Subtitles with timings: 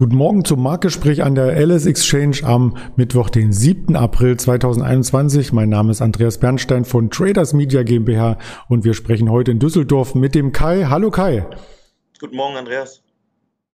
[0.00, 3.96] Guten Morgen zum Marktgespräch an der LS Exchange am Mittwoch, den 7.
[3.96, 5.52] April 2021.
[5.52, 8.38] Mein Name ist Andreas Bernstein von Traders Media GmbH
[8.70, 10.86] und wir sprechen heute in Düsseldorf mit dem Kai.
[10.86, 11.46] Hallo Kai.
[12.18, 13.02] Guten Morgen, Andreas.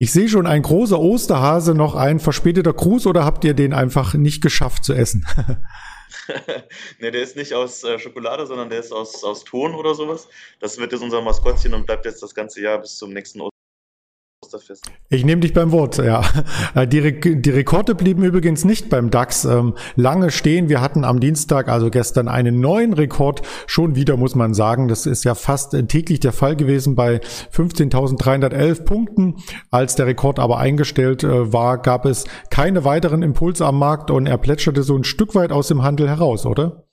[0.00, 4.14] Ich sehe schon ein großer Osterhase, noch ein verspäteter Gruß oder habt ihr den einfach
[4.14, 5.24] nicht geschafft zu essen?
[6.98, 10.26] ne, der ist nicht aus äh, Schokolade, sondern der ist aus, aus Ton oder sowas.
[10.58, 13.57] Das wird jetzt unser Maskottchen und bleibt jetzt das ganze Jahr bis zum nächsten Osterhase.
[14.48, 14.90] Osterfest.
[15.10, 16.22] Ich nehme dich beim Wort, ja.
[16.74, 20.68] Äh, die, Re die Rekorde blieben übrigens nicht beim DAX ähm, lange stehen.
[20.68, 23.42] Wir hatten am Dienstag, also gestern, einen neuen Rekord.
[23.66, 27.20] Schon wieder muss man sagen, das ist ja fast äh, täglich der Fall gewesen bei
[27.52, 29.36] 15.311 Punkten.
[29.70, 34.26] Als der Rekord aber eingestellt äh, war, gab es keine weiteren Impulse am Markt und
[34.26, 36.87] er plätscherte so ein Stück weit aus dem Handel heraus, oder?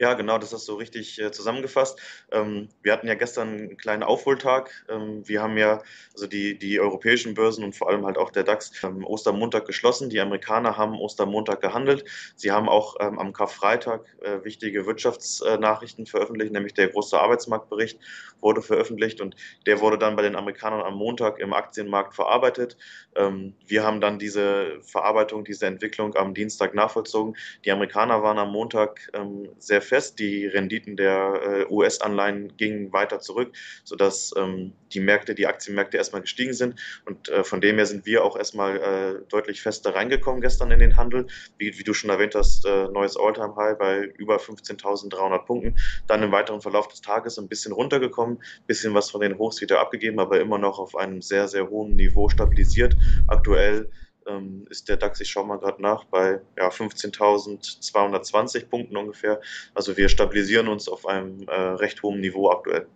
[0.00, 1.98] Ja, genau, das hast du richtig äh, zusammengefasst.
[2.30, 4.70] Ähm, wir hatten ja gestern einen kleinen Aufholtag.
[4.88, 5.82] Ähm, wir haben ja,
[6.14, 10.08] also die, die europäischen Börsen und vor allem halt auch der DAX, ähm, Ostermontag geschlossen.
[10.08, 12.04] Die Amerikaner haben Ostermontag gehandelt.
[12.36, 17.98] Sie haben auch ähm, am Karfreitag äh, wichtige Wirtschaftsnachrichten veröffentlicht, nämlich der große Arbeitsmarktbericht
[18.40, 19.34] wurde veröffentlicht und
[19.66, 22.76] der wurde dann bei den Amerikanern am Montag im Aktienmarkt verarbeitet.
[23.16, 27.36] Ähm, wir haben dann diese Verarbeitung, diese Entwicklung am Dienstag nachvollzogen.
[27.64, 30.18] Die Amerikaner waren am Montag ähm, sehr fest.
[30.18, 33.52] Die Renditen der äh, US-Anleihen gingen weiter zurück,
[33.84, 36.80] sodass ähm, die Märkte, die Aktienmärkte erstmal gestiegen sind.
[37.04, 40.78] Und äh, von dem her sind wir auch erstmal äh, deutlich fester reingekommen gestern in
[40.78, 41.26] den Handel.
[41.58, 45.76] Wie, wie du schon erwähnt hast, äh, neues All-Time-High bei über 15.300 Punkten.
[46.06, 49.80] Dann im weiteren Verlauf des Tages ein bisschen runtergekommen, bisschen was von den Hochs wieder
[49.80, 52.96] abgegeben, aber immer noch auf einem sehr, sehr hohen Niveau stabilisiert.
[53.26, 53.90] Aktuell
[54.28, 59.40] ähm, ist der DAX, ich schaue mal gerade nach, bei ja, 15.220 Punkten ungefähr.
[59.74, 62.86] Also wir stabilisieren uns auf einem äh, recht hohen Niveau aktuell.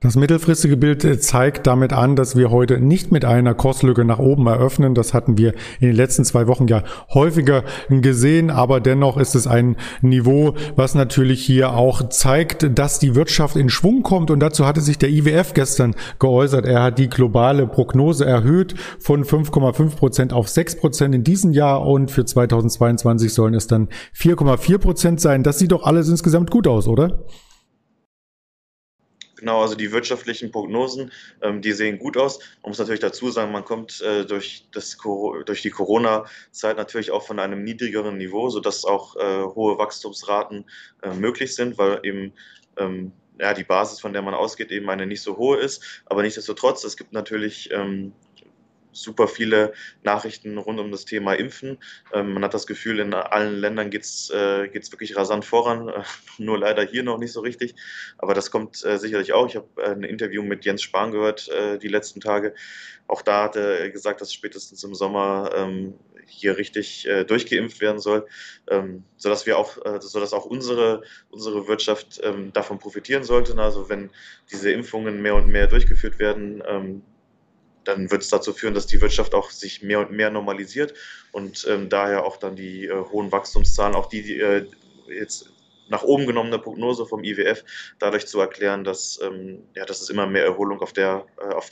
[0.00, 4.46] Das mittelfristige Bild zeigt damit an, dass wir heute nicht mit einer Kostlücke nach oben
[4.46, 4.94] eröffnen.
[4.94, 9.48] Das hatten wir in den letzten zwei Wochen ja häufiger gesehen, aber dennoch ist es
[9.48, 14.66] ein Niveau, was natürlich hier auch zeigt, dass die Wirtschaft in Schwung kommt und dazu
[14.66, 16.64] hatte sich der IWF gestern geäußert.
[16.64, 21.84] Er hat die globale Prognose erhöht von 5,5 Prozent auf 6 Prozent in diesem Jahr
[21.84, 25.42] und für 2022 sollen es dann 4,4 Prozent sein.
[25.42, 27.24] Das sieht doch alles insgesamt gut aus, oder?
[29.38, 31.12] Genau, also die wirtschaftlichen Prognosen,
[31.42, 32.40] ähm, die sehen gut aus.
[32.62, 34.98] Man muss natürlich dazu sagen, man kommt äh, durch, das,
[35.46, 40.64] durch die Corona-Zeit natürlich auch von einem niedrigeren Niveau, sodass auch äh, hohe Wachstumsraten
[41.02, 42.32] äh, möglich sind, weil eben
[42.76, 46.02] ähm, ja, die Basis, von der man ausgeht, eben eine nicht so hohe ist.
[46.06, 48.12] Aber nichtsdestotrotz, es gibt natürlich ähm,
[49.02, 49.72] super viele
[50.02, 51.78] Nachrichten rund um das Thema Impfen.
[52.12, 56.02] Ähm, man hat das Gefühl, in allen Ländern geht es äh, wirklich rasant voran, äh,
[56.38, 57.74] nur leider hier noch nicht so richtig.
[58.18, 59.48] Aber das kommt äh, sicherlich auch.
[59.48, 62.54] Ich habe ein Interview mit Jens Spahn gehört äh, die letzten Tage.
[63.06, 65.94] Auch da hat er gesagt, dass spätestens im Sommer ähm,
[66.28, 68.26] hier richtig äh, durchgeimpft werden soll,
[68.68, 73.56] ähm, sodass wir auch, äh, sodass auch unsere, unsere Wirtschaft ähm, davon profitieren sollte.
[73.58, 74.10] Also wenn
[74.50, 77.02] diese Impfungen mehr und mehr durchgeführt werden, ähm,
[77.88, 80.92] dann wird es dazu führen, dass die Wirtschaft auch sich mehr und mehr normalisiert
[81.32, 84.66] und ähm, daher auch dann die äh, hohen Wachstumszahlen, auch die, die äh,
[85.08, 85.50] jetzt
[85.90, 87.64] nach oben genommene Prognose vom IWF
[87.98, 91.70] dadurch zu erklären, dass, ähm, ja, dass es immer mehr Erholung auf der, äh, auf,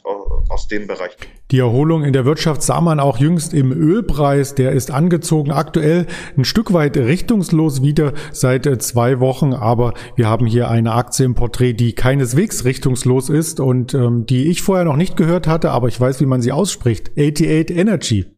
[0.49, 1.33] aus dem Bereich gibt.
[1.51, 4.55] Die Erholung in der Wirtschaft sah man auch jüngst im Ölpreis.
[4.55, 6.07] Der ist angezogen aktuell
[6.37, 9.53] ein Stück weit richtungslos wieder seit äh, zwei Wochen.
[9.53, 14.49] Aber wir haben hier eine Aktie im Porträt, die keineswegs richtungslos ist und ähm, die
[14.51, 17.11] ich vorher noch nicht gehört hatte, aber ich weiß, wie man sie ausspricht.
[17.17, 18.36] 88 Energy.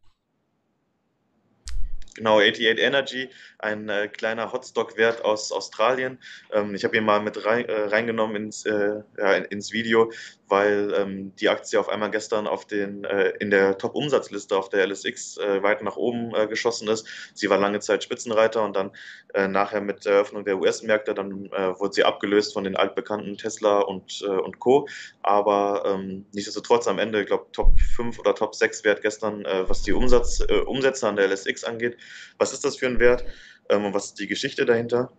[2.19, 3.29] Genau, 88 Energy,
[3.61, 6.19] ein äh, kleiner Hotstock-Wert aus Australien.
[6.53, 10.11] Ähm, ich habe ihn mal mit rein, äh, reingenommen ins, äh, ja, ins Video,
[10.49, 14.85] weil ähm, die Aktie auf einmal gestern auf den, äh, in der Top-Umsatzliste auf der
[14.89, 17.07] LSX äh, weit nach oben äh, geschossen ist.
[17.35, 18.91] Sie war lange Zeit Spitzenreiter und dann
[19.35, 24.23] nachher mit der Eröffnung der US-Märkte, dann wurde sie abgelöst von den altbekannten Tesla und,
[24.23, 24.89] und Co.
[25.23, 29.83] Aber ähm, nichtsdestotrotz am Ende, ich glaube, Top 5 oder Top 6 Wert gestern, was
[29.83, 31.99] die Umsatz, Umsätze an der LSX angeht.
[32.39, 33.25] Was ist das für ein Wert
[33.69, 35.13] ähm, und was ist die Geschichte dahinter?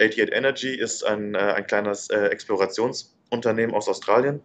[0.00, 4.40] 88 Energy ist ein, äh, ein kleines äh, Explorationsunternehmen aus Australien.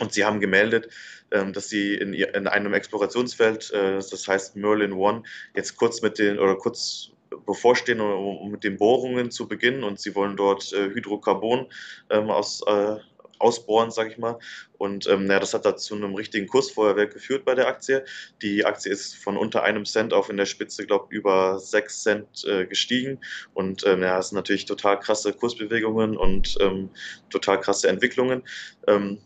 [0.00, 0.88] Und sie haben gemeldet,
[1.30, 5.22] ähm, dass sie in, in einem Explorationsfeld, äh, das heißt Merlin One,
[5.54, 7.10] jetzt kurz mit den oder kurz
[7.46, 9.84] bevorstehen, um mit den Bohrungen zu beginnen.
[9.84, 11.66] Und sie wollen dort äh, Hydrocarbon
[12.10, 12.96] ähm, aus, äh,
[13.38, 14.38] ausbohren, sage ich mal.
[14.78, 18.04] Und ähm, ja, das hat da zu einem richtigen Kursfeuerwerk geführt bei der Aktie.
[18.42, 22.02] Die Aktie ist von unter einem Cent auf in der Spitze, glaube ich, über sechs
[22.02, 23.18] Cent äh, gestiegen.
[23.54, 26.90] Und ähm, ja, das sind natürlich total krasse Kursbewegungen und ähm,
[27.30, 28.42] total krasse Entwicklungen.
[28.86, 29.18] Ähm,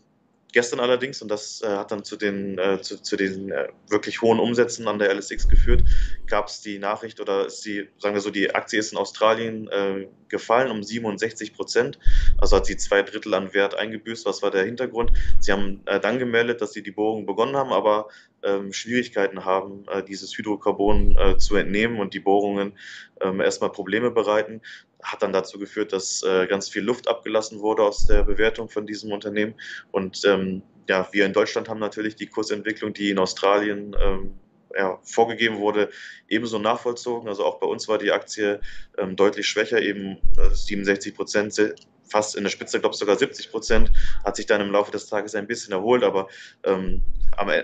[0.53, 4.21] gestern allerdings, und das äh, hat dann zu den, äh, zu, zu den äh, wirklich
[4.21, 5.83] hohen Umsätzen an der LSX geführt,
[6.27, 9.67] gab es die Nachricht oder ist die, sagen wir so, die Aktie ist in Australien
[9.67, 11.99] äh, gefallen um 67 Prozent.
[12.37, 14.25] Also hat sie zwei Drittel an Wert eingebüßt.
[14.25, 15.11] Was war der Hintergrund?
[15.39, 18.07] Sie haben äh, dann gemeldet, dass sie die Bohrung begonnen haben, aber
[18.43, 22.77] ähm, Schwierigkeiten haben, äh, dieses Hydrocarbon zu entnehmen und die Bohrungen
[23.21, 24.61] ähm, erstmal Probleme bereiten
[25.03, 28.85] hat dann dazu geführt, dass äh, ganz viel Luft abgelassen wurde aus der Bewertung von
[28.87, 29.55] diesem Unternehmen.
[29.91, 34.33] Und ähm, ja, wir in Deutschland haben natürlich die Kursentwicklung, die in Australien ähm,
[34.75, 35.89] ja, vorgegeben wurde,
[36.27, 37.29] ebenso nachvollzogen.
[37.29, 38.59] Also auch bei uns war die Aktie
[38.97, 43.51] ähm, deutlich schwächer, eben äh, 67 Prozent, fast in der Spitze, glaube ich sogar 70
[43.51, 43.91] Prozent,
[44.23, 46.27] hat sich dann im Laufe des Tages ein bisschen erholt, aber
[46.63, 47.01] ähm,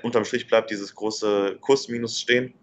[0.03, 2.53] unterm Strich bleibt dieses große Kursminus stehen.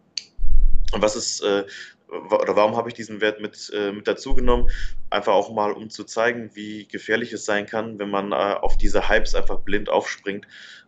[0.93, 1.65] Und was ist äh,
[2.09, 4.69] oder warum habe ich diesen Wert mit, äh, mit dazu genommen?
[5.11, 8.77] Einfach auch mal, um zu zeigen, wie gefährlich es sein kann, wenn man äh, auf
[8.77, 10.47] diese Hypes einfach blind aufspringt.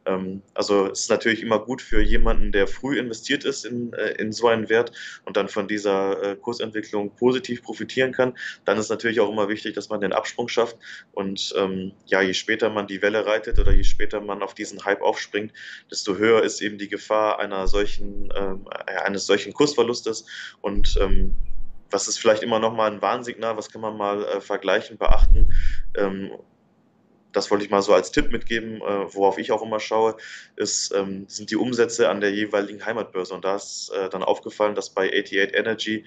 [0.08, 4.12] Ähm, also es ist natürlich immer gut für jemanden, der früh investiert ist in, äh,
[4.12, 4.92] in so einen Wert
[5.24, 8.36] und dann von dieser äh, Kursentwicklung positiv profitieren kann.
[8.64, 10.76] Dann ist natürlich auch immer wichtig, dass man den Absprung schafft.
[11.12, 14.84] Und ähm, ja, je später man die Welle reitet oder je später man auf diesen
[14.84, 15.52] Hype aufspringt,
[15.90, 18.66] desto höher ist eben die Gefahr einer solchen, ähm,
[19.04, 20.24] eines solchen Kursverlustes.
[20.60, 21.36] Und ähm,
[21.90, 25.54] was ist vielleicht immer noch mal ein Warnsignal, was kann man mal äh, vergleichen, beachten.
[25.96, 26.30] Ähm,
[27.32, 30.16] das wollte ich mal so als Tipp mitgeben, äh, worauf ich auch immer schaue,
[30.56, 33.34] ist, ähm, sind die Umsätze an der jeweiligen Heimatbörse.
[33.34, 36.04] Und da ist äh, dann aufgefallen, dass bei 88 Energy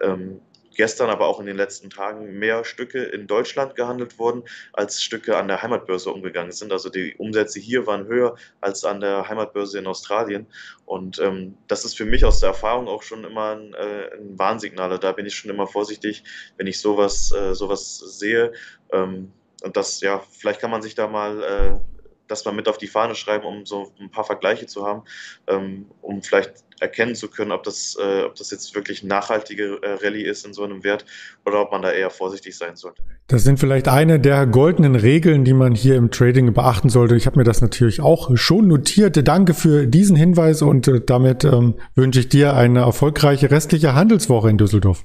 [0.00, 0.40] ähm,
[0.76, 5.36] gestern, aber auch in den letzten Tagen mehr Stücke in Deutschland gehandelt wurden, als Stücke
[5.36, 6.72] an der Heimatbörse umgegangen sind.
[6.72, 10.46] Also die Umsätze hier waren höher als an der Heimatbörse in Australien.
[10.86, 14.38] Und ähm, das ist für mich aus der Erfahrung auch schon immer ein, äh, ein
[14.38, 14.98] Warnsignal.
[14.98, 16.24] Da bin ich schon immer vorsichtig,
[16.56, 18.52] wenn ich sowas, äh, sowas sehe.
[18.92, 19.32] Ähm,
[19.62, 21.93] und das, ja, vielleicht kann man sich da mal äh,
[22.28, 25.02] das mal mit auf die Fahne schreiben, um so ein paar Vergleiche zu haben,
[25.46, 30.04] ähm, um vielleicht erkennen zu können, ob das, äh, ob das jetzt wirklich nachhaltige äh,
[30.04, 31.04] Rallye ist in so einem Wert
[31.46, 33.02] oder ob man da eher vorsichtig sein sollte.
[33.26, 37.16] Das sind vielleicht eine der goldenen Regeln, die man hier im Trading beachten sollte.
[37.16, 39.16] Ich habe mir das natürlich auch schon notiert.
[39.26, 44.50] Danke für diesen Hinweis und äh, damit ähm, wünsche ich dir eine erfolgreiche restliche Handelswoche
[44.50, 45.04] in Düsseldorf.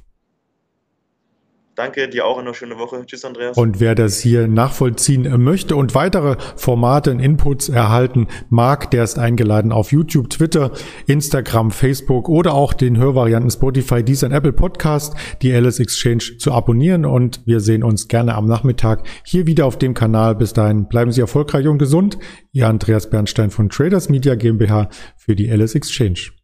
[1.80, 3.06] Danke, dir auch eine schöne Woche.
[3.06, 3.58] Tschüss, Andreas.
[3.58, 9.18] Und wer das hier nachvollziehen möchte und weitere Formate und Inputs erhalten mag, der ist
[9.18, 10.74] eingeladen auf YouTube, Twitter,
[11.08, 16.52] Instagram, Facebook oder auch den Hörvarianten Spotify, Deezer und Apple Podcast, die Alice Exchange zu
[16.52, 17.06] abonnieren.
[17.06, 20.36] Und wir sehen uns gerne am Nachmittag hier wieder auf dem Kanal.
[20.36, 22.20] Bis dahin bleiben Sie erfolgreich und gesund.
[22.52, 26.39] Ihr Andreas Bernstein von Traders Media GmbH für die Alice Exchange.